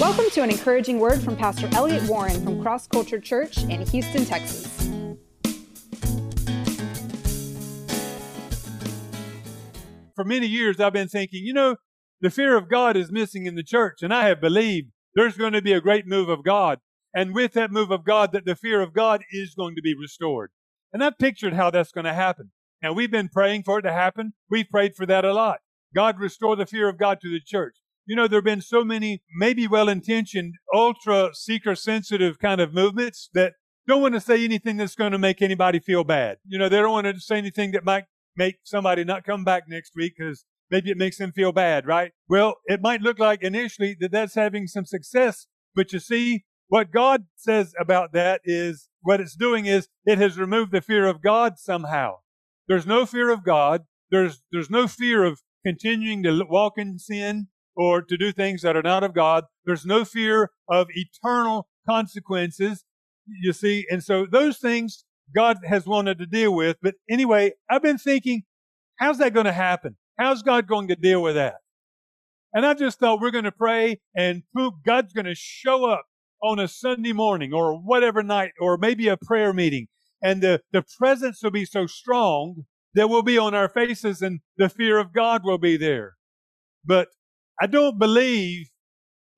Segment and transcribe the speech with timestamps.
[0.00, 4.24] Welcome to an encouraging word from Pastor Elliot Warren from Cross Culture Church in Houston,
[4.24, 4.68] Texas.
[10.14, 11.78] For many years, I've been thinking, you know,
[12.20, 15.52] the fear of God is missing in the church, and I have believed there's going
[15.54, 16.78] to be a great move of God.
[17.12, 19.96] And with that move of God, that the fear of God is going to be
[20.00, 20.52] restored.
[20.92, 22.52] And I've pictured how that's going to happen.
[22.80, 24.34] Now, we've been praying for it to happen.
[24.48, 25.58] We've prayed for that a lot.
[25.92, 27.74] God restore the fear of God to the church.
[28.08, 33.28] You know, there have been so many maybe well-intentioned, ultra seeker sensitive kind of movements
[33.34, 33.52] that
[33.86, 36.38] don't want to say anything that's going to make anybody feel bad.
[36.46, 38.04] You know, they don't want to say anything that might
[38.34, 42.12] make somebody not come back next week because maybe it makes them feel bad, right?
[42.30, 46.90] Well, it might look like initially that that's having some success, but you see, what
[46.90, 51.20] God says about that is what it's doing is it has removed the fear of
[51.20, 52.16] God somehow.
[52.68, 53.84] There's no fear of God.
[54.10, 58.76] There's, there's no fear of continuing to walk in sin or to do things that
[58.76, 59.44] are not of God.
[59.64, 62.84] There's no fear of eternal consequences,
[63.26, 63.86] you see.
[63.88, 66.76] And so those things God has wanted to deal with.
[66.82, 68.42] But anyway, I've been thinking,
[68.96, 69.96] how's that going to happen?
[70.18, 71.56] How's God going to deal with that?
[72.52, 74.42] And I just thought we're going to pray and
[74.84, 76.06] God's going to show up
[76.42, 79.86] on a Sunday morning or whatever night or maybe a prayer meeting.
[80.20, 82.64] And the, the presence will be so strong
[82.94, 86.14] that will be on our faces and the fear of God will be there.
[86.84, 87.08] But
[87.60, 88.68] I don't believe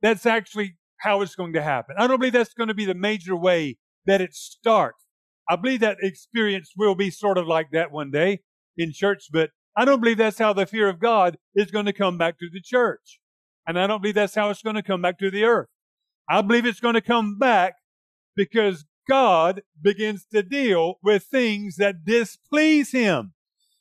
[0.02, 1.96] that's actually how it's going to happen.
[1.98, 5.06] I don't believe that's going to be the major way that it starts.
[5.48, 8.40] I believe that experience will be sort of like that one day
[8.76, 11.92] in church, but I don't believe that's how the fear of God is going to
[11.92, 13.20] come back to the church.
[13.66, 15.68] And I don't believe that's how it's going to come back to the earth.
[16.28, 17.74] I believe it's going to come back
[18.36, 23.32] because God begins to deal with things that displease Him.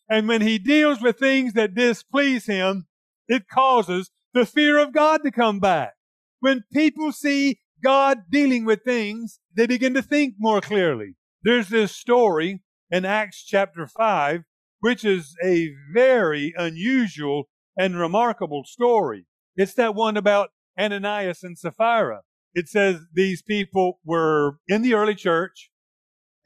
[0.09, 2.87] And when He deals with things that displease Him,
[3.27, 5.93] it causes the fear of God to come back.
[6.39, 11.15] When people see God dealing with things, they begin to think more clearly.
[11.43, 14.43] There's this story in Acts chapter 5,
[14.79, 19.25] which is a very unusual and remarkable story.
[19.55, 20.49] It's that one about
[20.79, 22.21] Ananias and Sapphira.
[22.53, 25.71] It says these people were in the early church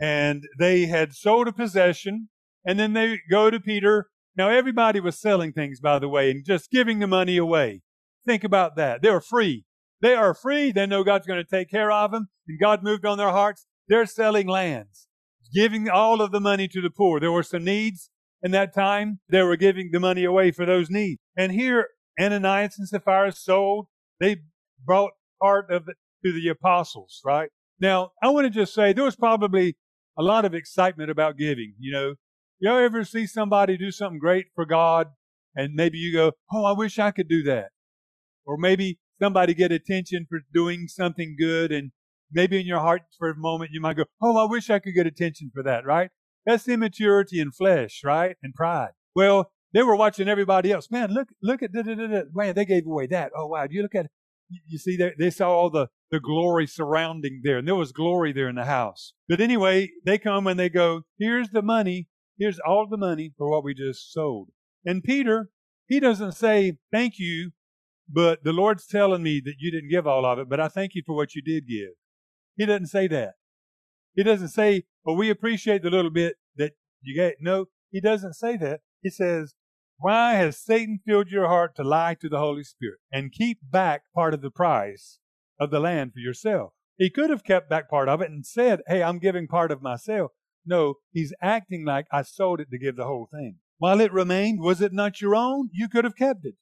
[0.01, 2.29] and they had sold a possession
[2.65, 4.09] and then they go to Peter.
[4.35, 7.81] Now everybody was selling things, by the way, and just giving the money away.
[8.25, 9.01] Think about that.
[9.01, 9.65] They were free.
[10.01, 10.71] They are free.
[10.71, 13.65] They know God's going to take care of them and God moved on their hearts.
[13.87, 15.07] They're selling lands,
[15.53, 17.19] giving all of the money to the poor.
[17.19, 18.09] There were some needs
[18.41, 19.19] in that time.
[19.29, 21.19] They were giving the money away for those needs.
[21.37, 21.87] And here,
[22.19, 23.87] Ananias and Sapphira sold.
[24.19, 24.37] They
[24.85, 25.11] brought
[25.41, 27.49] part of it to the apostles, right?
[27.79, 29.75] Now, I want to just say there was probably
[30.17, 31.73] a lot of excitement about giving.
[31.79, 32.13] You know,
[32.63, 35.07] you ever see somebody do something great for God
[35.55, 37.69] and maybe you go, Oh, I wish I could do that.
[38.45, 41.91] Or maybe somebody get attention for doing something good and
[42.31, 44.95] maybe in your heart for a moment you might go, Oh, I wish I could
[44.95, 46.09] get attention for that, right?
[46.45, 48.35] That's immaturity in flesh, right?
[48.41, 48.91] And pride.
[49.15, 50.89] Well, they were watching everybody else.
[50.89, 53.31] Man, look, look at, da, da, da, man, they gave away that.
[53.35, 53.65] Oh, wow.
[53.67, 54.07] Do you look at,
[54.67, 58.33] you see, they, they saw all the, the glory surrounding there, and there was glory
[58.33, 59.13] there in the house.
[59.27, 62.07] But anyway, they come and they go, here's the money.
[62.37, 64.49] Here's all the money for what we just sold.
[64.85, 65.49] And Peter,
[65.87, 67.51] he doesn't say, thank you,
[68.09, 70.95] but the Lord's telling me that you didn't give all of it, but I thank
[70.95, 71.91] you for what you did give.
[72.57, 73.33] He doesn't say that.
[74.15, 77.33] He doesn't say, well, we appreciate the little bit that you gave.
[77.39, 78.81] No, he doesn't say that.
[79.01, 79.55] He says,
[79.97, 84.03] why has Satan filled your heart to lie to the Holy Spirit and keep back
[84.13, 85.19] part of the price
[85.59, 86.73] of the land for yourself?
[86.97, 89.81] He could have kept back part of it and said, Hey, I'm giving part of
[89.81, 90.31] myself.
[90.65, 93.57] No, he's acting like I sold it to give the whole thing.
[93.77, 95.69] While it remained, was it not your own?
[95.73, 96.55] You could have kept it.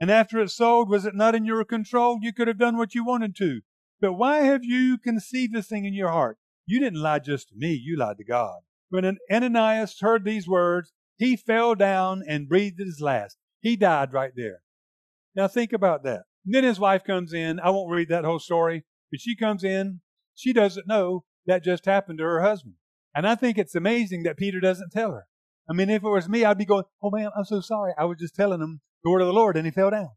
[0.00, 2.18] And after it sold, was it not in your control?
[2.20, 3.60] You could have done what you wanted to.
[4.00, 6.38] But why have you conceived this thing in your heart?
[6.66, 8.60] You didn't lie just to me, you lied to God.
[8.88, 13.36] When Ananias heard these words, he fell down and breathed his last.
[13.60, 14.62] He died right there.
[15.34, 16.22] Now think about that.
[16.44, 17.60] And then his wife comes in.
[17.60, 20.00] I won't read that whole story, but she comes in.
[20.34, 22.74] She doesn't know that just happened to her husband.
[23.14, 25.26] And I think it's amazing that Peter doesn't tell her.
[25.68, 27.92] I mean, if it was me, I'd be going, Oh man, I'm so sorry.
[27.98, 30.10] I was just telling him the word of the Lord and he fell down.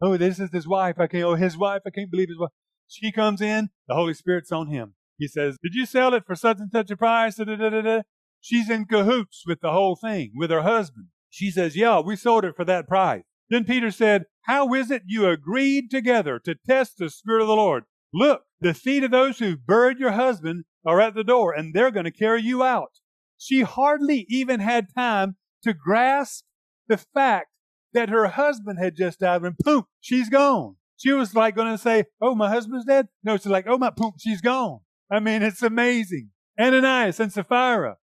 [0.00, 0.96] Oh, this is his wife.
[0.98, 1.82] I can't, oh, his wife.
[1.86, 2.50] I can't believe his wife.
[2.88, 3.70] She comes in.
[3.88, 4.94] The Holy Spirit's on him.
[5.18, 7.36] He says, Did you sell it for such and such a price?
[7.36, 8.02] Da, da, da.
[8.40, 11.06] She's in cahoots with the whole thing, with her husband.
[11.30, 13.22] She says, Yeah, we sold it for that price.
[13.48, 17.54] Then Peter said, How is it you agreed together to test the Spirit of the
[17.54, 17.84] Lord?
[18.12, 21.90] Look, the feet of those who've buried your husband are at the door, and they're
[21.90, 22.98] going to carry you out.
[23.36, 26.44] She hardly even had time to grasp
[26.88, 27.48] the fact
[27.92, 30.76] that her husband had just died, and poof, she's gone.
[30.96, 33.08] She was like going to say, Oh, my husband's dead.
[33.22, 34.80] No, she's like, Oh, my, poof, she's gone.
[35.10, 36.30] I mean, it's amazing.
[36.58, 37.98] Ananias and Sapphira.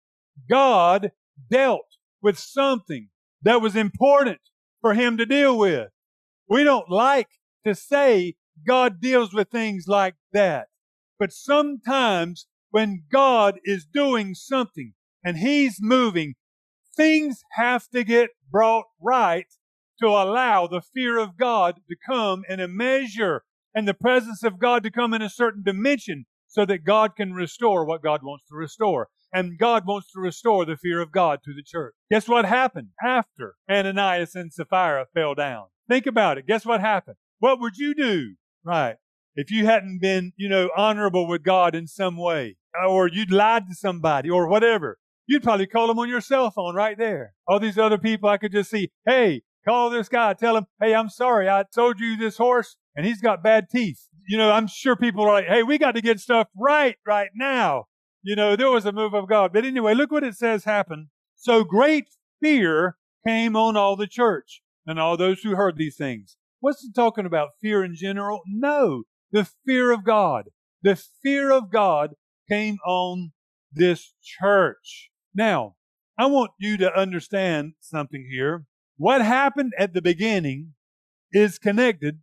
[0.51, 1.13] God
[1.51, 1.87] dealt
[2.21, 3.09] with something
[3.43, 4.41] that was important
[4.83, 5.89] for him to deal with.
[6.49, 7.29] We don't like
[7.65, 8.35] to say
[8.67, 10.69] God deals with things like that.
[11.19, 16.35] But sometimes when God is doing something and he's moving,
[16.97, 19.47] things have to get brought right
[20.01, 24.59] to allow the fear of God to come in a measure and the presence of
[24.59, 28.47] God to come in a certain dimension so that God can restore what God wants
[28.49, 29.09] to restore.
[29.33, 31.95] And God wants to restore the fear of God to the church.
[32.11, 35.67] Guess what happened after Ananias and Sapphira fell down?
[35.89, 36.47] Think about it.
[36.49, 37.17] Guess what happened?
[37.39, 38.35] What would you do?
[38.65, 38.97] Right.
[39.35, 43.69] If you hadn't been, you know, honorable with God in some way, or you'd lied
[43.69, 47.35] to somebody, or whatever, you'd probably call them on your cell phone right there.
[47.47, 50.95] All these other people I could just see, hey, call this guy, tell him, hey,
[50.95, 54.09] I'm sorry, I sold you this horse and he's got bad teeth.
[54.29, 57.31] You know, I'm sure people are like, hey, we got to get stuff right right
[57.35, 57.87] now.
[58.23, 59.53] You know, there was a move of God.
[59.53, 61.07] But anyway, look what it says happened.
[61.37, 62.09] So great
[62.41, 62.97] fear
[63.27, 66.37] came on all the church and all those who heard these things.
[66.61, 67.51] What's it talking about?
[67.61, 68.43] Fear in general?
[68.47, 69.05] No.
[69.33, 70.51] The fear of God.
[70.83, 72.11] The fear of God
[72.49, 73.33] came on
[73.73, 75.11] this church.
[75.35, 75.77] Now,
[76.19, 78.67] I want you to understand something here.
[78.99, 80.75] What happened at the beginning
[81.33, 82.21] is connected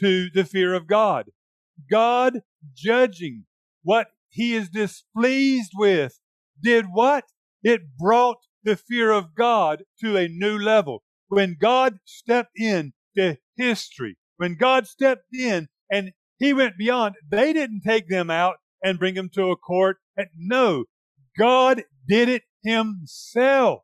[0.00, 1.30] to the fear of God.
[1.88, 2.42] God
[2.74, 3.44] judging
[3.82, 6.18] what he is displeased with
[6.60, 7.24] did what?
[7.62, 11.04] It brought the fear of God to a new level.
[11.28, 17.52] When God stepped in to history, when God stepped in and he went beyond, they
[17.52, 19.98] didn't take them out and bring them to a court.
[20.36, 20.84] No,
[21.38, 23.82] God did it himself.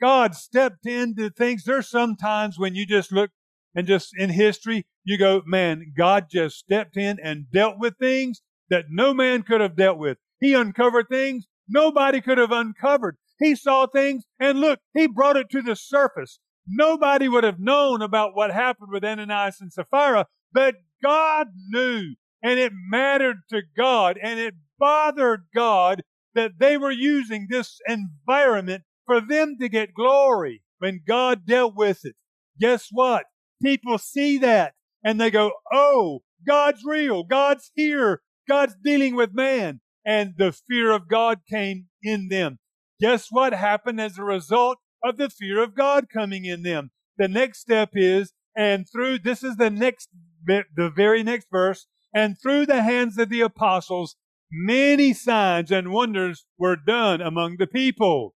[0.00, 1.64] God stepped into things.
[1.64, 3.30] There's sometimes when you just look
[3.74, 8.42] and just in history, you go, man, God just stepped in and dealt with things
[8.70, 10.18] that no man could have dealt with.
[10.40, 13.16] He uncovered things nobody could have uncovered.
[13.38, 16.40] He saw things and look, he brought it to the surface.
[16.68, 22.58] Nobody would have known about what happened with Ananias and Sapphira, but God knew and
[22.58, 26.02] it mattered to God and it bothered God
[26.34, 32.04] that they were using this environment for them to get glory when God dealt with
[32.04, 32.14] it.
[32.60, 33.24] Guess what?
[33.62, 37.24] People see that and they go, Oh, God's real.
[37.24, 38.22] God's here.
[38.48, 39.80] God's dealing with man.
[40.06, 42.58] And the fear of God came in them.
[43.00, 46.90] Guess what happened as a result of the fear of God coming in them?
[47.16, 50.08] The next step is, and through, this is the next,
[50.46, 54.16] the very next verse, and through the hands of the apostles,
[54.50, 58.34] many signs and wonders were done among the people.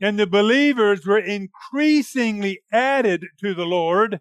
[0.00, 4.20] And the believers were increasingly added to the Lord,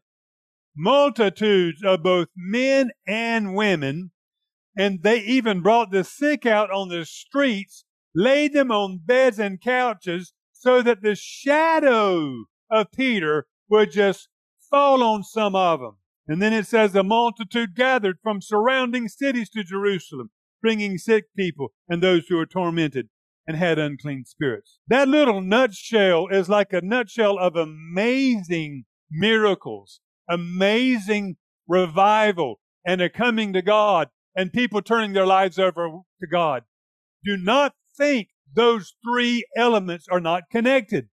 [0.75, 4.11] multitudes of both men and women,
[4.77, 9.59] and they even brought the sick out on the streets, laid them on beds and
[9.59, 14.29] couches, so that the shadow of Peter would just
[14.69, 15.97] fall on some of them.
[16.27, 20.31] And then it says the multitude gathered from surrounding cities to Jerusalem,
[20.61, 23.07] bringing sick people and those who were tormented
[23.45, 24.79] and had unclean spirits.
[24.87, 31.37] That little nutshell is like a nutshell of amazing miracles, amazing
[31.67, 36.63] revival, and a coming to God, and people turning their lives over to God.
[37.23, 41.09] Do not think those three elements are not connected.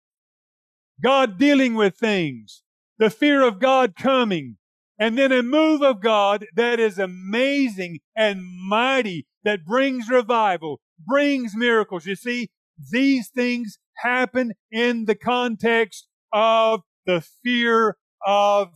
[1.03, 2.62] God dealing with things,
[2.99, 4.57] the fear of God coming,
[4.99, 11.57] and then a move of God that is amazing and mighty that brings revival, brings
[11.57, 12.07] miracles.
[12.07, 12.50] You see,
[12.91, 18.69] these things happen in the context of the fear of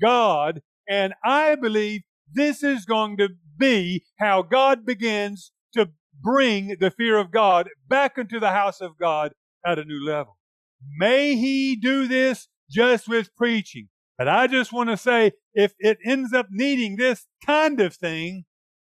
[0.00, 0.62] God.
[0.88, 5.90] And I believe this is going to be how God begins to
[6.22, 9.32] bring the fear of God back into the house of God
[9.64, 10.36] at a new level.
[10.98, 13.88] May He do this just with preaching.
[14.18, 18.44] But I just want to say, if it ends up needing this kind of thing,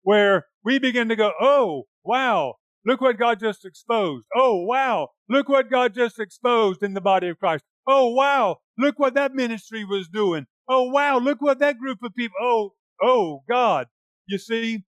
[0.02, 2.54] where we begin to go, oh, wow,
[2.85, 4.26] look what God just exposed.
[4.37, 7.64] Oh, wow, look what God just exposed in the body of Christ.
[7.87, 10.47] Oh, wow, look what that ministry was doing.
[10.69, 13.87] Oh, wow, look what that group of people, oh, oh, God.
[14.26, 14.85] You see,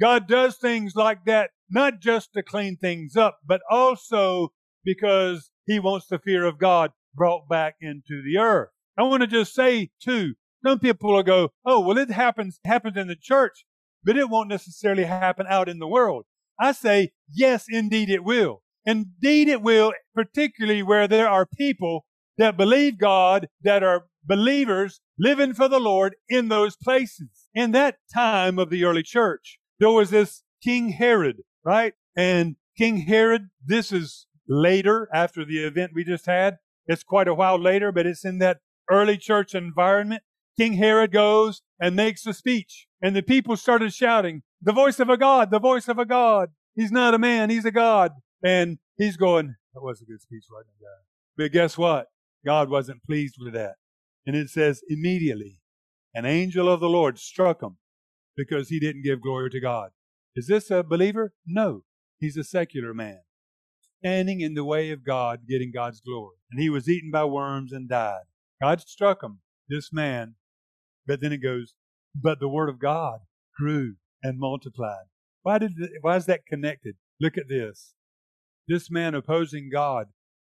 [0.00, 4.52] God does things like that, not just to clean things up, but also
[4.84, 8.68] because he wants the fear of God brought back into the earth.
[8.98, 12.96] I want to just say too, some people will go, oh, well, it happens, happens
[12.96, 13.64] in the church,
[14.02, 16.24] but it won't necessarily happen out in the world.
[16.58, 18.62] I say, yes, indeed it will.
[18.86, 22.06] Indeed it will, particularly where there are people
[22.36, 27.48] that believe God, that are believers, living for the Lord in those places.
[27.54, 31.94] In that time of the early church, there was this King Herod, right?
[32.16, 36.58] And King Herod, this is later after the event we just had.
[36.86, 38.58] It's quite a while later, but it's in that
[38.90, 40.22] early church environment.
[40.58, 45.10] King Herod goes and makes a speech and the people started shouting, the voice of
[45.10, 46.50] a God, the voice of a God.
[46.74, 48.12] He's not a man, he's a God.
[48.42, 51.04] And he's going, that was a good speech, wasn't it, God?
[51.36, 52.06] But guess what?
[52.46, 53.74] God wasn't pleased with that.
[54.26, 55.60] And it says, immediately,
[56.14, 57.76] an angel of the Lord struck him
[58.36, 59.90] because he didn't give glory to God.
[60.36, 61.32] Is this a believer?
[61.46, 61.84] No.
[62.18, 63.20] He's a secular man,
[63.98, 66.36] standing in the way of God, getting God's glory.
[66.50, 68.22] And he was eaten by worms and died.
[68.62, 70.36] God struck him, this man.
[71.06, 71.74] But then it goes,
[72.14, 73.20] but the word of God
[73.58, 75.04] grew and multiplied.
[75.42, 76.94] Why did, why is that connected?
[77.20, 77.92] Look at this.
[78.66, 80.06] This man opposing God,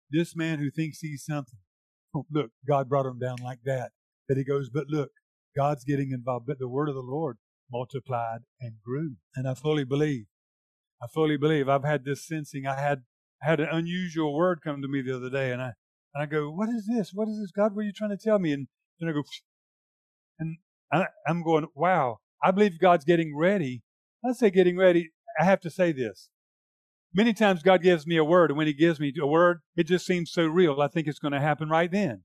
[0.10, 1.60] this man who thinks he's something.
[2.16, 3.92] Oh, look, God brought him down like that.
[4.28, 5.12] But he goes, but look,
[5.56, 6.48] God's getting involved.
[6.48, 7.38] But the word of the Lord
[7.72, 9.16] multiplied and grew.
[9.36, 10.26] And I fully believe.
[11.02, 11.70] I fully believe.
[11.70, 12.66] I've had this sensing.
[12.66, 13.04] I had
[13.42, 15.74] had an unusual word come to me the other day, and I
[16.14, 17.12] and I go, "What is this?
[17.14, 17.76] What is this, God?
[17.76, 18.68] What are you trying to tell me?" And
[19.00, 19.24] then I go,
[20.40, 20.58] and
[20.92, 22.20] I, I'm going, "Wow!
[22.44, 23.82] I believe God's getting ready."
[24.26, 25.12] I say getting ready.
[25.40, 26.30] I have to say this.
[27.14, 29.86] Many times God gives me a word, and when He gives me a word, it
[29.86, 30.82] just seems so real.
[30.82, 32.24] I think it's going to happen right then,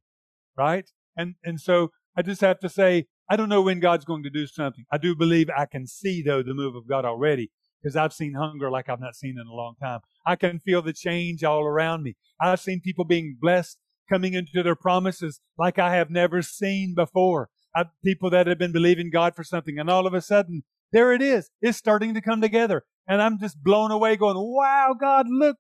[0.57, 0.91] right?
[1.17, 4.31] And and so I just have to say, I don't know when God's going to
[4.31, 4.85] do something.
[4.93, 7.51] I do believe I can see though the move of God already
[7.83, 10.01] because I've seen hunger like I've not seen in a long time.
[10.27, 12.17] I can feel the change all around me.
[12.41, 13.79] I've seen people being blessed
[14.11, 17.49] coming into their promises like I have never seen before.
[17.75, 20.63] I've, people that have been believing God for something and all of a sudden
[20.95, 21.51] there it is.
[21.61, 22.85] It's starting to come together.
[23.09, 25.57] And I'm just blown away going, wow, God, look.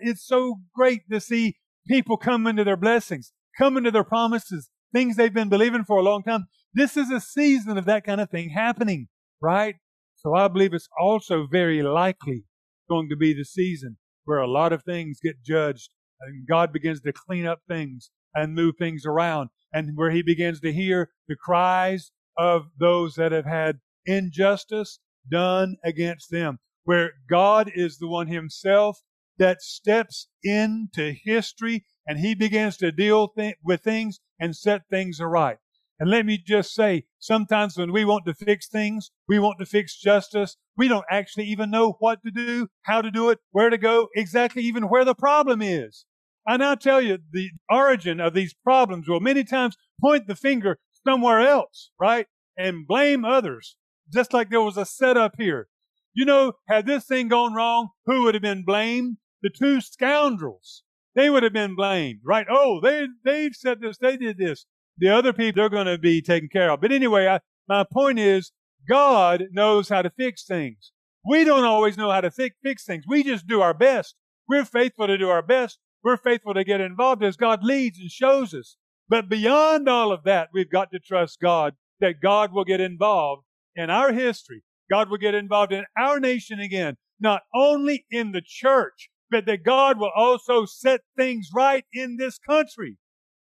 [0.00, 1.56] It's so great to see
[1.88, 6.02] people come into their blessings, come into their promises, things they've been believing for a
[6.02, 6.46] long time.
[6.76, 9.08] This is a season of that kind of thing happening,
[9.40, 9.76] right?
[10.14, 12.44] So I believe it's also very likely
[12.90, 15.88] going to be the season where a lot of things get judged
[16.20, 20.60] and God begins to clean up things and move things around and where he begins
[20.60, 24.98] to hear the cries of those that have had injustice
[25.30, 29.00] done against them, where God is the one himself
[29.38, 35.22] that steps into history and he begins to deal th- with things and set things
[35.22, 35.56] aright.
[35.98, 39.66] And let me just say, sometimes when we want to fix things, we want to
[39.66, 43.70] fix justice, we don't actually even know what to do, how to do it, where
[43.70, 46.04] to go, exactly even where the problem is.
[46.46, 50.78] I now tell you the origin of these problems will many times point the finger
[51.06, 52.26] somewhere else, right?
[52.58, 53.76] And blame others
[54.12, 55.68] just like there was a setup here.
[56.14, 59.18] You know, had this thing gone wrong, who would have been blamed?
[59.42, 60.82] The two scoundrels.
[61.14, 62.46] They would have been blamed, right?
[62.50, 64.66] Oh, they, they've said this, they did this.
[64.98, 66.80] The other people, they're going to be taken care of.
[66.80, 68.52] But anyway, I, my point is,
[68.88, 70.92] God knows how to fix things.
[71.24, 73.04] We don't always know how to fix, fix things.
[73.06, 74.14] We just do our best.
[74.48, 75.78] We're faithful to do our best.
[76.04, 78.76] We're faithful to get involved as God leads and shows us.
[79.08, 83.44] But beyond all of that, we've got to trust God that God will get involved
[83.74, 88.42] in our history, God will get involved in our nation again, not only in the
[88.44, 92.96] church, but that God will also set things right in this country.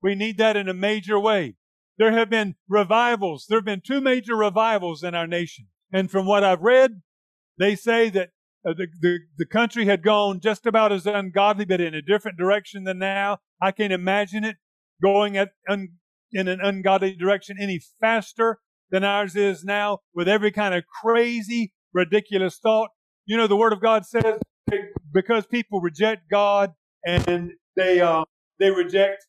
[0.06, 1.56] We need that in a major way.
[1.98, 3.46] There have been revivals.
[3.48, 5.66] There have been two major revivals in our nation.
[5.92, 7.02] And from what I've read,
[7.58, 8.28] they say that
[8.64, 12.38] uh, the, the, the country had gone just about as ungodly, but in a different
[12.38, 13.38] direction than now.
[13.60, 14.58] I can't imagine it
[15.02, 15.88] going at, un,
[16.32, 18.60] in an ungodly direction any faster
[18.92, 22.90] than ours is now with every kind of crazy, ridiculous thought.
[23.24, 24.38] You know, the Word of God says
[25.12, 28.22] because people reject God and they, uh,
[28.60, 29.26] they reject,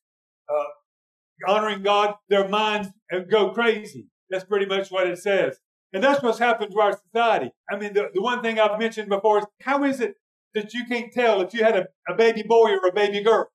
[0.49, 2.89] uh, honoring God, their minds
[3.29, 4.07] go crazy.
[4.29, 5.57] That's pretty much what it says.
[5.93, 7.51] And that's what's happened to our society.
[7.71, 10.15] I mean, the, the one thing I've mentioned before is how is it
[10.53, 13.47] that you can't tell if you had a, a baby boy or a baby girl?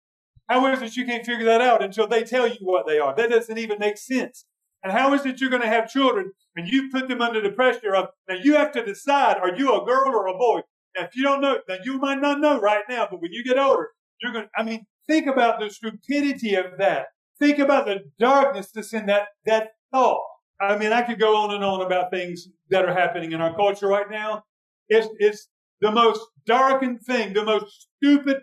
[0.48, 3.14] How is it you can't figure that out until they tell you what they are?
[3.14, 4.46] That doesn't even make sense.
[4.82, 7.50] And how is it you're going to have children and you put them under the
[7.50, 10.62] pressure of, now you have to decide, are you a girl or a boy?
[10.96, 13.44] Now, if you don't know, now you might not know right now, but when you
[13.44, 17.06] get older, you're going to, I mean, think about the stupidity of that.
[17.38, 20.22] Think about the darkness that's in that, that thought.
[20.60, 23.54] I mean, I could go on and on about things that are happening in our
[23.54, 24.44] culture right now.
[24.88, 25.48] It's, it's
[25.80, 28.38] the most darkened thing, the most stupid,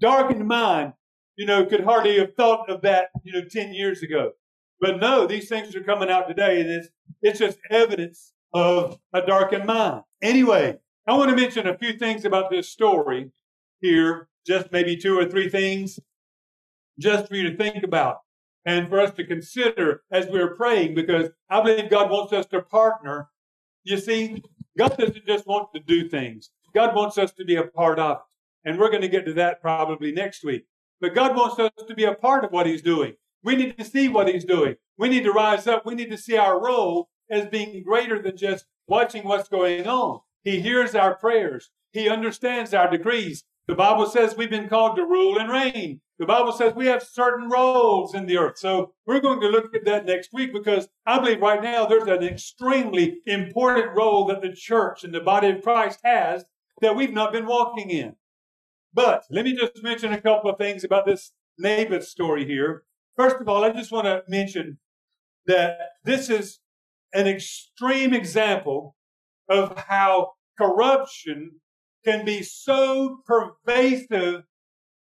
[0.00, 0.92] darkened mind,
[1.36, 4.32] you know, could hardly have thought of that, you know, 10 years ago.
[4.80, 6.88] But no, these things are coming out today, and it's,
[7.22, 10.02] it's just evidence of a darkened mind.
[10.22, 13.30] Anyway, I want to mention a few things about this story
[13.80, 15.98] here, just maybe two or three things,
[16.98, 18.18] just for you to think about.
[18.66, 22.60] and for us to consider as we're praying because I believe God wants us to
[22.60, 23.28] partner.
[23.84, 24.42] You see,
[24.76, 26.50] God doesn't just want to do things.
[26.74, 28.22] God wants us to be a part of it.
[28.68, 30.66] And we're going to get to that probably next week.
[31.00, 33.14] But God wants us to be a part of what He's doing.
[33.44, 34.74] We need to see what He's doing.
[34.98, 35.86] We need to rise up.
[35.86, 40.20] We need to see our role as being greater than just watching what's going on.
[40.42, 41.70] He hears our prayers.
[41.92, 43.44] He understands our decrees.
[43.68, 46.00] The Bible says we've been called to rule and reign.
[46.18, 48.58] The Bible says we have certain roles in the earth.
[48.58, 52.04] So we're going to look at that next week because I believe right now there's
[52.04, 56.44] an extremely important role that the church and the body of Christ has
[56.80, 58.14] that we've not been walking in.
[58.94, 62.84] But let me just mention a couple of things about this Naboth story here.
[63.16, 64.78] First of all, I just want to mention
[65.46, 66.60] that this is
[67.12, 68.96] an extreme example
[69.48, 71.60] of how corruption
[72.06, 74.44] can be so pervasive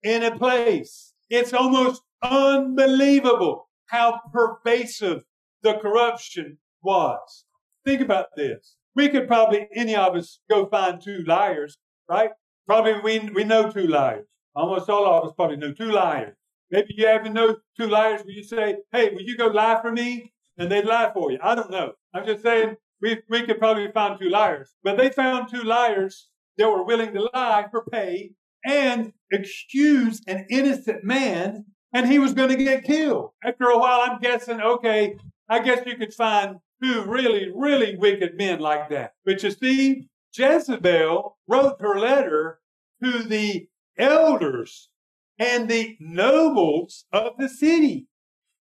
[0.02, 1.12] in a place.
[1.31, 5.23] It's almost unbelievable how pervasive
[5.62, 7.45] the corruption was.
[7.85, 8.76] Think about this.
[8.97, 11.78] We could probably, any of us, go find two liars,
[12.09, 12.31] right?
[12.67, 14.26] Probably we, we know two liars.
[14.57, 16.37] Almost all of us probably know two liars.
[16.71, 19.93] Maybe you haven't know two liars where you say, hey, will you go lie for
[19.93, 20.33] me?
[20.59, 21.38] And they lie for you.
[21.40, 21.93] I don't know.
[22.12, 24.75] I'm just saying we, we could probably find two liars.
[24.83, 26.28] But they found two liars
[26.59, 28.33] that were willing to lie for pay
[28.65, 33.31] and excuse an innocent man, and he was going to get killed.
[33.43, 35.17] After a while, I'm guessing, okay,
[35.49, 39.12] I guess you could find two really, really wicked men like that.
[39.25, 42.61] But you see, Jezebel wrote her letter
[43.03, 44.91] to the elders
[45.38, 48.07] and the nobles of the city.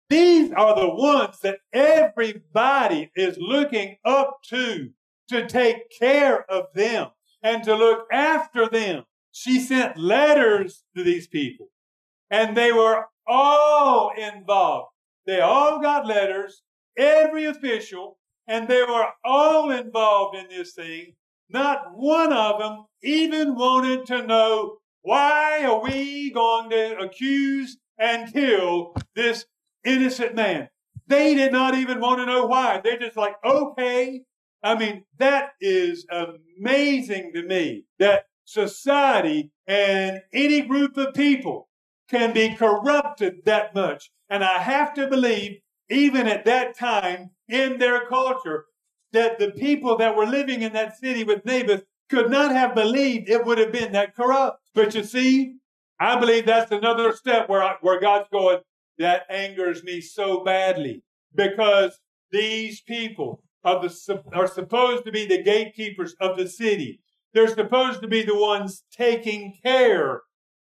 [0.09, 4.89] These are the ones that everybody is looking up to
[5.29, 7.07] to take care of them
[7.43, 9.03] and to look after them.
[9.31, 11.69] She sent letters to these people
[12.29, 14.89] and they were all involved.
[15.25, 16.63] They all got letters,
[16.97, 21.13] every official, and they were all involved in this thing.
[21.49, 28.31] Not one of them even wanted to know why are we going to accuse and
[28.33, 29.45] kill this
[29.85, 30.69] innocent man.
[31.07, 32.81] They did not even want to know why.
[32.83, 34.21] They're just like, okay.
[34.63, 41.69] I mean, that is amazing to me that society and any group of people
[42.09, 44.09] can be corrupted that much.
[44.29, 48.65] And I have to believe, even at that time in their culture,
[49.11, 53.29] that the people that were living in that city with Naboth could not have believed
[53.29, 54.59] it would have been that corrupt.
[54.73, 55.55] But you see,
[55.99, 58.59] I believe that's another step where, I, where God's going,
[58.97, 61.03] that angers me so badly
[61.35, 61.99] because
[62.31, 66.99] these people of the, are supposed to be the gatekeepers of the city.
[67.33, 70.21] They're supposed to be the ones taking care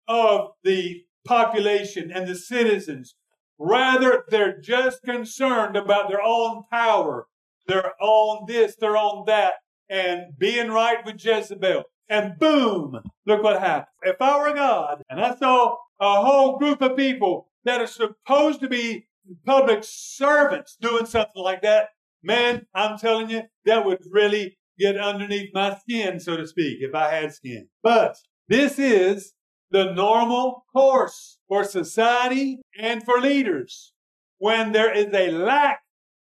[0.06, 3.14] of the population and the citizens.
[3.58, 7.26] Rather, they're just concerned about their own power,
[7.66, 9.54] their own this, their own that,
[9.88, 11.84] and being right with Jezebel.
[12.08, 13.88] And boom, look what happened.
[14.02, 18.60] If I were God and I saw a whole group of people that are supposed
[18.60, 19.06] to be
[19.44, 21.88] public servants doing something like that,
[22.22, 26.94] man, I'm telling you, that would really get underneath my skin, so to speak, if
[26.94, 27.68] I had skin.
[27.82, 28.16] But
[28.48, 29.34] this is
[29.70, 33.92] the normal course for society and for leaders
[34.38, 35.80] when there is a lack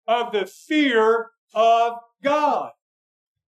[0.07, 2.71] of the fear of God.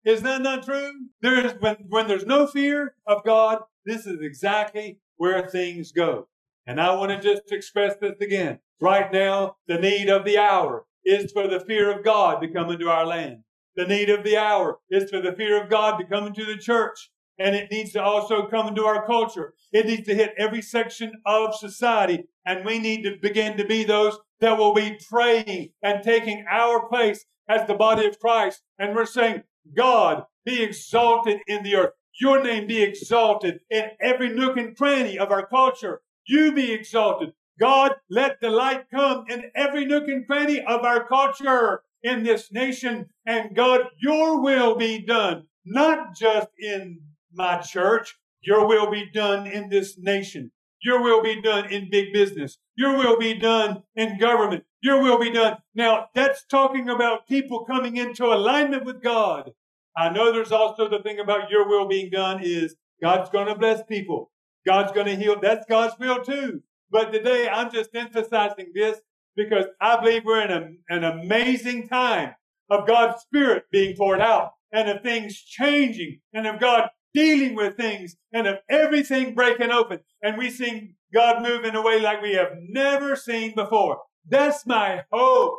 [0.05, 0.93] Is that not true?
[1.21, 6.29] There's when, when there's no fear of God, this is exactly where things go.
[6.67, 8.61] And I want to just express this again.
[8.81, 12.71] Right now, the need of the hour is for the fear of God to come
[12.71, 13.39] into our land.
[13.77, 16.59] The need of the hour is for the fear of God to come into the
[16.59, 17.11] church.
[17.39, 19.55] And it needs to also come into our culture.
[19.73, 22.25] It needs to hit every section of society.
[22.45, 26.89] And we need to begin to be those that will be praying and taking our
[26.89, 28.63] place as the body of Christ.
[28.79, 29.43] And we're saying,
[29.77, 31.93] God, be exalted in the earth.
[32.21, 37.33] Your name be exalted in every nook and cranny of our culture you be exalted.
[37.59, 42.53] God, let the light come in every nook and cranny of our culture in this
[42.53, 43.07] nation.
[43.25, 47.01] And God, your will be done, not just in
[47.33, 48.15] my church.
[48.43, 50.53] Your will be done in this nation.
[50.83, 52.59] Your will be done in big business.
[52.77, 54.65] Your will be done in government.
[54.83, 55.57] Your will be done.
[55.75, 59.53] Now, that's talking about people coming into alignment with God.
[59.97, 63.55] I know there's also the thing about your will being done is God's going to
[63.57, 64.31] bless people.
[64.67, 65.41] God's going to heal.
[65.41, 66.63] That's God's will too.
[66.91, 68.99] But today I'm just emphasizing this
[69.37, 72.35] because I believe we're in a, an amazing time
[72.71, 77.77] of God's Spirit being poured out and of things changing and of God dealing with
[77.77, 80.01] things and of everything breaking open.
[80.23, 83.99] And we see God move in a way like we have never seen before.
[84.29, 85.59] That's my hope.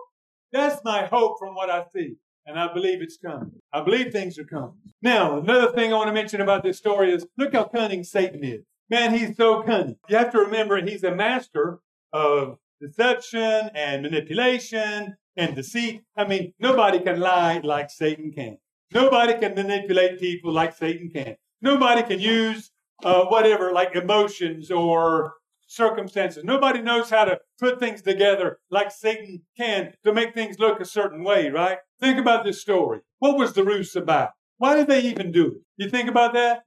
[0.51, 2.15] That's my hope from what I see.
[2.45, 3.51] And I believe it's coming.
[3.73, 4.75] I believe things are coming.
[5.01, 8.43] Now, another thing I want to mention about this story is look how cunning Satan
[8.43, 8.63] is.
[8.89, 9.97] Man, he's so cunning.
[10.08, 11.80] You have to remember he's a master
[12.13, 16.04] of deception and manipulation and deceit.
[16.15, 18.58] I mean, nobody can lie like Satan can.
[18.93, 21.36] Nobody can manipulate people like Satan can.
[21.62, 22.71] Nobody can use
[23.04, 25.34] uh, whatever, like emotions or
[25.67, 26.45] circumstances.
[26.45, 30.86] Nobody knows how to put things together like Satan can to make things look a
[30.86, 31.80] certain way, right?
[32.00, 33.02] Think about this story.
[33.19, 34.30] What was the ruse about?
[34.60, 35.62] Why did they even do it?
[35.76, 36.63] You think about that?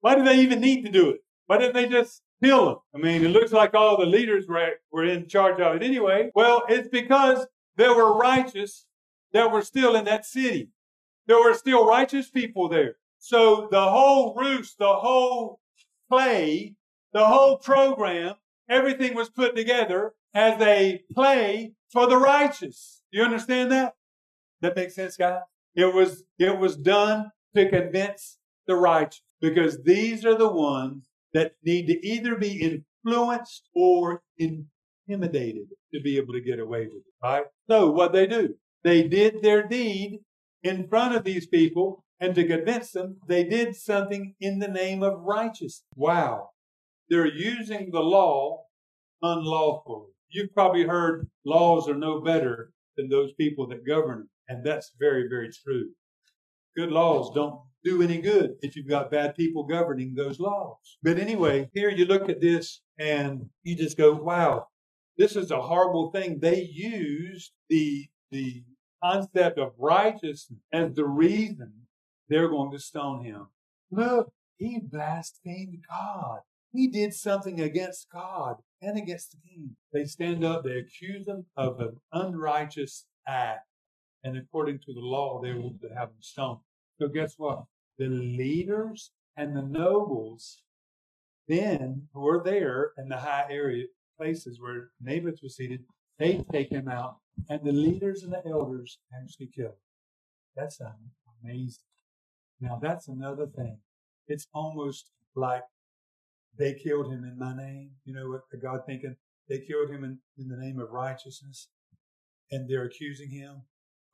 [0.00, 1.20] Why did they even need to do it?
[1.52, 2.76] Why didn't they just kill them?
[2.94, 6.30] I mean, it looks like all the leaders were, were in charge of it anyway.
[6.34, 8.86] Well, it's because there were righteous
[9.34, 10.70] that were still in that city.
[11.26, 12.96] There were still righteous people there.
[13.18, 15.60] So the whole ruse, the whole
[16.08, 16.74] play,
[17.12, 18.36] the whole program,
[18.66, 23.02] everything was put together as a play for the righteous.
[23.12, 23.92] Do you understand that?
[24.62, 25.40] That makes sense, guys?
[25.74, 31.52] It was, it was done to convince the righteous because these are the ones that
[31.64, 37.14] need to either be influenced or intimidated to be able to get away with it,
[37.22, 37.44] right?
[37.68, 40.20] So what they do, they did their deed
[40.62, 45.02] in front of these people and to convince them they did something in the name
[45.02, 45.82] of righteousness.
[45.96, 46.50] Wow.
[47.08, 48.64] They're using the law
[49.22, 50.10] unlawfully.
[50.30, 54.28] You've probably heard laws are no better than those people that govern.
[54.48, 55.90] And that's very, very true.
[56.76, 60.98] Good laws don't do any good if you've got bad people governing those laws.
[61.02, 64.68] But anyway, here you look at this and you just go, wow,
[65.18, 66.38] this is a horrible thing.
[66.38, 68.64] They used the, the
[69.02, 71.72] concept of righteousness as the reason
[72.28, 73.48] they're going to stone him.
[73.90, 76.40] Look, he blasphemed God.
[76.72, 79.76] He did something against God and against the king.
[79.92, 83.66] They stand up, they accuse him of an unrighteous act.
[84.24, 86.60] And according to the law, they will have him stoned.
[87.02, 87.64] So guess what?
[87.98, 90.62] The leaders and the nobles
[91.48, 93.86] then who were there in the high area
[94.16, 95.82] places where Naboth was seated,
[96.20, 97.16] they take him out,
[97.48, 99.82] and the leaders and the elders actually kill him.
[100.54, 100.80] That's
[101.42, 101.82] amazing.
[102.60, 103.78] Now that's another thing.
[104.28, 105.64] It's almost like
[106.56, 107.90] they killed him in my name.
[108.04, 109.16] You know what God thinking?
[109.48, 111.66] They killed him in, in the name of righteousness
[112.52, 113.62] and they're accusing him.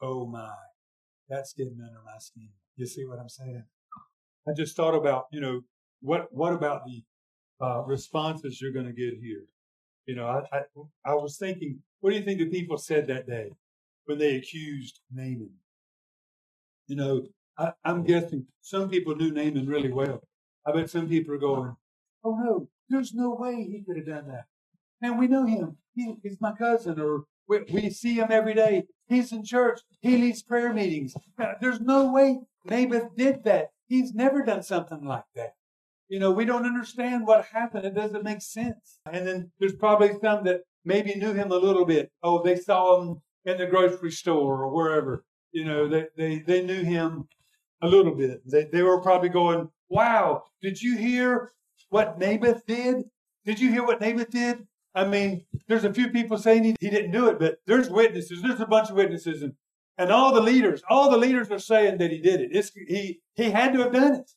[0.01, 0.55] Oh my,
[1.29, 2.49] that's getting under my skin.
[2.79, 3.65] You see what I'm saying?
[4.49, 5.63] I just thought about, you know,
[6.01, 7.03] what, what about the
[7.61, 9.45] uh, responses you're going to get here?
[10.07, 10.61] You know, I, I,
[11.05, 13.51] I was thinking, what do you think the people said that day
[14.07, 15.51] when they accused Naaman?
[16.87, 17.23] You know,
[17.59, 20.23] I, I'm guessing some people knew Naaman really well.
[20.67, 21.77] I bet some people are going,
[22.25, 24.45] oh no, there's no way he could have done that.
[25.03, 25.77] And we know him.
[25.95, 28.85] He, he's my cousin, or we, we, see him every day.
[29.09, 29.81] He's in church.
[30.01, 31.15] He leads prayer meetings.
[31.39, 33.69] Uh, there's no way Naboth did that.
[33.87, 35.55] He's never done something like that.
[36.09, 37.85] You know, we don't understand what happened.
[37.85, 38.99] It doesn't make sense.
[39.11, 42.11] And then there's probably some that maybe knew him a little bit.
[42.23, 45.25] Oh, they saw him in the grocery store or wherever.
[45.53, 47.29] You know, they, they, they knew him
[47.83, 48.41] a little bit.
[48.49, 51.53] They, they were probably going, wow, did you hear
[51.89, 53.05] what Naboth did?
[53.45, 54.67] Did you hear what Naboth did?
[54.95, 58.43] I mean, there's a few people saying he, he didn't do it, but there's witnesses.
[58.43, 59.53] There's a bunch of witnesses, and,
[59.97, 62.51] and all the leaders, all the leaders are saying that he did it.
[62.53, 64.31] It's, he he had to have done it,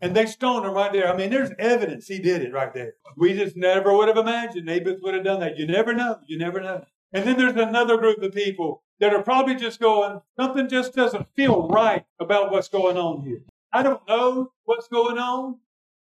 [0.00, 1.12] and they stoned him right there.
[1.12, 2.94] I mean, there's evidence he did it right there.
[3.16, 5.56] We just never would have imagined Naboth would have done that.
[5.56, 6.18] You never know.
[6.26, 6.84] You never know.
[7.12, 11.26] And then there's another group of people that are probably just going, something just doesn't
[11.36, 13.42] feel right about what's going on here.
[13.72, 15.58] I don't know what's going on.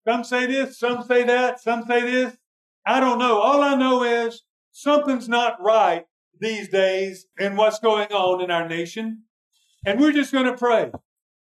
[0.07, 2.37] Some say this, some say that, some say this.
[2.85, 3.39] I don't know.
[3.39, 6.05] All I know is something's not right
[6.39, 9.23] these days in what's going on in our nation.
[9.85, 10.91] And we're just going to pray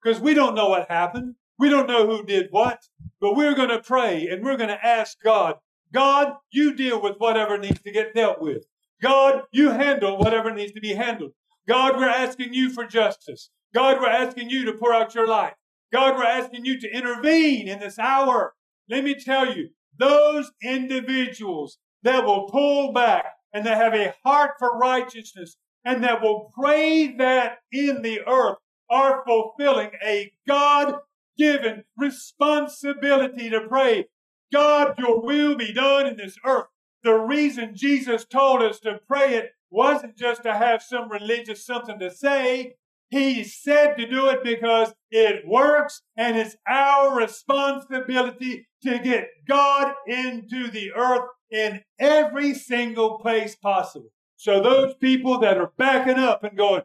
[0.02, 1.34] because we don't know what happened.
[1.58, 2.78] We don't know who did what,
[3.20, 5.56] but we're going to pray and we're going to ask God,
[5.92, 8.64] God, you deal with whatever needs to get dealt with.
[9.02, 11.32] God, you handle whatever needs to be handled.
[11.66, 13.50] God, we're asking you for justice.
[13.74, 15.54] God, we're asking you to pour out your light.
[15.92, 18.54] God, we're asking you to intervene in this hour.
[18.88, 24.52] Let me tell you, those individuals that will pull back and that have a heart
[24.58, 28.58] for righteousness and that will pray that in the earth
[28.90, 30.96] are fulfilling a God
[31.36, 34.06] given responsibility to pray.
[34.52, 36.66] God, your will be done in this earth.
[37.04, 41.98] The reason Jesus told us to pray it wasn't just to have some religious something
[41.98, 42.74] to say.
[43.10, 49.94] He said to do it because it works and it's our responsibility to get God
[50.06, 54.10] into the earth in every single place possible.
[54.36, 56.82] So those people that are backing up and going,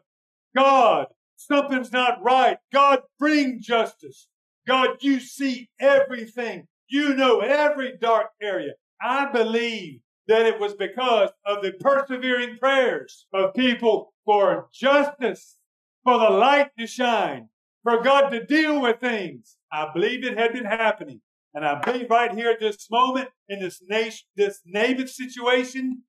[0.56, 2.58] God, something's not right.
[2.72, 4.28] God, bring justice.
[4.66, 6.68] God, you see everything.
[6.88, 8.72] You know every dark area.
[9.00, 15.56] I believe that it was because of the persevering prayers of people for justice,
[16.04, 17.48] for the light to shine,
[17.82, 19.56] for God to deal with things.
[19.72, 21.20] I believe it had been happening.
[21.54, 26.02] And I believe right here at this moment, in this nation, this Naboth situation,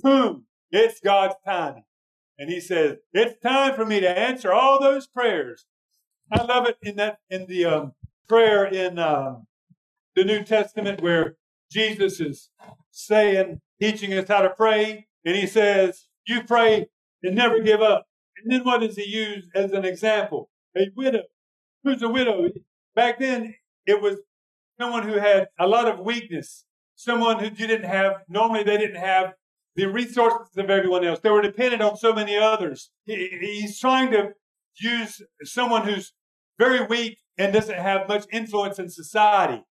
[0.00, 1.84] boom, it's God's timing.
[2.38, 5.66] And he says, it's time for me to answer all those prayers.
[6.32, 7.92] I love it in that, in the um,
[8.28, 9.46] prayer in um,
[10.14, 11.36] the New Testament where
[11.70, 12.50] Jesus is
[12.90, 15.06] saying, teaching us how to pray.
[15.24, 16.88] And he says, you pray
[17.22, 18.06] and never give up.
[18.42, 20.50] And then what does he use as an example?
[20.76, 21.22] A widow.
[21.84, 22.48] Who's a widow?
[22.94, 23.54] Back then,
[23.86, 24.16] it was
[24.80, 29.32] someone who had a lot of weakness, someone who didn't have, normally they didn't have
[29.76, 31.20] the resources of everyone else.
[31.20, 32.90] They were dependent on so many others.
[33.04, 34.30] He, he's trying to
[34.80, 36.12] use someone who's
[36.58, 39.62] very weak and doesn't have much influence in society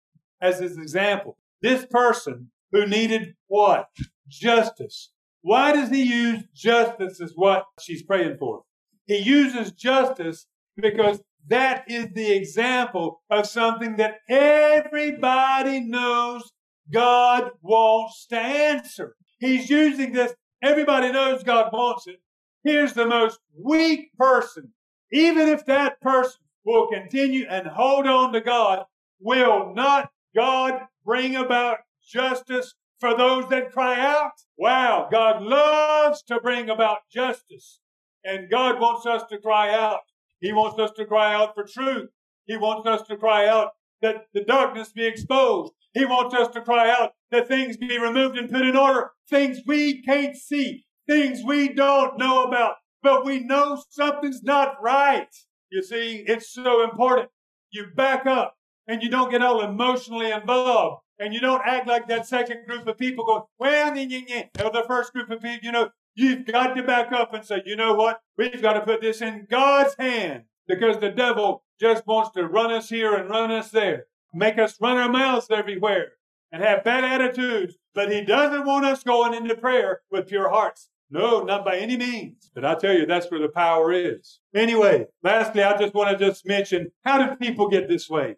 [0.42, 1.38] as his example.
[1.62, 3.88] This person who needed what?
[4.28, 5.12] Justice.
[5.42, 8.64] Why does he use justice as what she's praying for?
[9.06, 16.52] He uses justice because that is the example of something that everybody knows
[16.92, 19.16] God wants to answer.
[19.40, 20.34] He's using this.
[20.62, 22.20] Everybody knows God wants it.
[22.64, 24.74] Here's the most weak person.
[25.12, 28.84] Even if that person will continue and hold on to God,
[29.20, 34.32] will not God bring about justice for those that cry out?
[34.58, 37.80] Wow, God loves to bring about justice.
[38.24, 40.02] And God wants us to cry out.
[40.40, 42.10] He wants us to cry out for truth.
[42.46, 45.74] He wants us to cry out that the darkness be exposed.
[45.94, 49.12] He wants us to cry out that things be removed and put in order.
[49.30, 50.86] Things we can't see.
[51.08, 52.76] Things we don't know about.
[53.02, 55.28] But we know something's not right.
[55.72, 57.30] You see, it's so important.
[57.72, 58.56] You back up
[58.88, 62.88] and you don't get all emotionally involved and you don't act like that second group
[62.88, 64.66] of people go, well, yeah, yeah, yeah.
[64.66, 67.62] Or the first group of people, you know, you've got to back up and say,
[67.66, 68.20] you know what?
[68.38, 72.72] We've got to put this in God's hand because the devil just wants to run
[72.72, 76.14] us here and run us there, make us run our mouths everywhere
[76.52, 77.76] and have bad attitudes.
[77.94, 80.90] But he doesn't want us going into prayer with pure hearts.
[81.10, 82.52] No, not by any means.
[82.54, 84.40] But I tell you, that's where the power is.
[84.54, 88.36] Anyway, lastly, I just want to just mention, how did people get this way?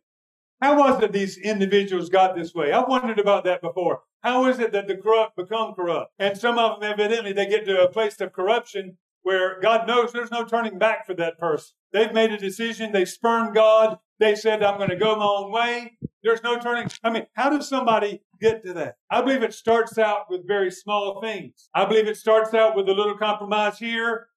[0.62, 2.72] How was it these individuals got this way?
[2.72, 4.02] I've wondered about that before.
[4.22, 6.12] How is it that the corrupt become corrupt?
[6.20, 10.12] And some of them, evidently, they get to a place of corruption where God knows
[10.12, 11.76] there's no turning back for that person.
[11.94, 12.92] They've made a decision.
[12.92, 14.00] They spurned God.
[14.20, 15.98] They said, I'm going to go my own way.
[16.24, 16.90] There's no turning.
[17.04, 18.96] I mean, how does somebody get to that?
[19.10, 21.70] I believe it starts out with very small things.
[21.74, 24.28] I believe it starts out with a little compromise here,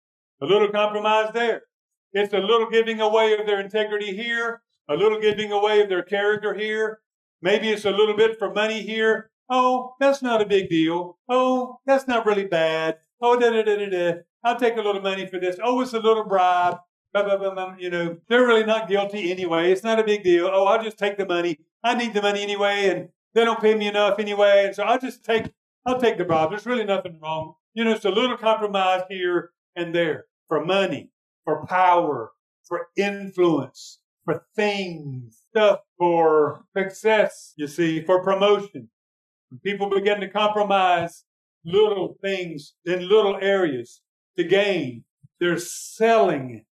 [0.41, 1.63] a little compromise there.
[2.13, 6.03] It's a little giving away of their integrity here, a little giving away of their
[6.03, 7.01] character here.
[7.41, 9.31] Maybe it's a little bit for money here.
[9.51, 11.19] Oh, that's not a big deal.
[11.29, 12.99] Oh, that's not really bad.
[13.21, 14.21] Oh, da da da da da.
[14.45, 15.57] I'll take a little money for this.
[15.63, 16.79] Oh, it's a little bribe.
[17.13, 17.77] Blah, blah, blah, blah.
[17.79, 19.71] You know, they're really not guilty anyway.
[19.71, 20.49] It's not a big deal.
[20.53, 21.59] Oh, I'll just take the money.
[21.85, 24.65] I need the money anyway, and they don't pay me enough anyway.
[24.67, 25.53] And so I'll just take,
[25.85, 26.51] I'll take the bribe.
[26.51, 27.55] There's really nothing wrong.
[27.75, 31.11] You know, it's a little compromise here and there for money,
[31.45, 32.33] for power,
[32.65, 38.89] for influence for things, stuff for success, you see, for promotion.
[39.51, 41.25] When people begin to compromise
[41.65, 44.03] little things in little areas
[44.37, 45.05] to gain,
[45.41, 46.65] they're selling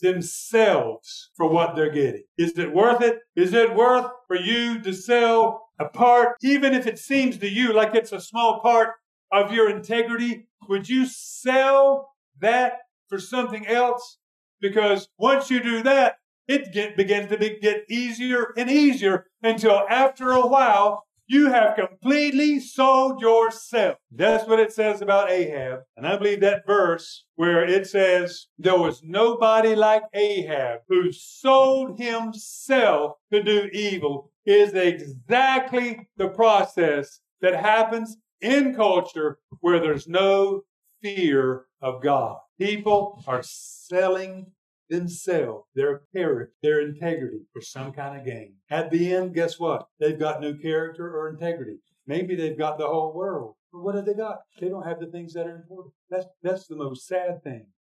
[0.00, 2.24] themselves for what they're getting.
[2.36, 3.20] Is it worth it?
[3.36, 7.72] Is it worth for you to sell a part, even if it seems to you
[7.72, 8.90] like it's a small part
[9.32, 10.46] of your integrity?
[10.68, 14.18] Would you sell that for something else?
[14.60, 19.84] Because once you do that, it get, begins to be, get easier and easier until
[19.88, 23.96] after a while you have completely sold yourself.
[24.10, 25.80] That's what it says about Ahab.
[25.96, 31.98] And I believe that verse where it says, there was nobody like Ahab who sold
[31.98, 40.62] himself to do evil is exactly the process that happens in culture where there's no
[41.02, 42.36] fear of God.
[42.60, 44.52] People are selling
[44.88, 48.00] themselves, their character, their integrity for some mm-hmm.
[48.00, 48.54] kind of gain.
[48.70, 49.86] At the end, guess what?
[50.00, 51.78] They've got no character or integrity.
[52.06, 53.54] Maybe they've got the whole world.
[53.72, 54.40] But what have they got?
[54.60, 55.94] They don't have the things that are important.
[56.10, 57.66] That's that's the most sad thing.